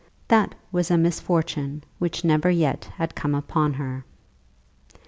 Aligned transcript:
That 0.29 0.55
was 0.71 0.89
a 0.89 0.97
misfortune 0.97 1.83
which 1.99 2.23
never 2.25 2.49
yet 2.49 2.85
had 2.95 3.13
come 3.13 3.35
upon 3.35 3.73
her. 3.73 4.03